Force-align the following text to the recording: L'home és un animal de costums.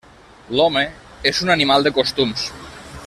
L'home 0.59 0.83
és 1.33 1.43
un 1.45 1.53
animal 1.57 1.87
de 1.89 1.93
costums. 1.99 2.49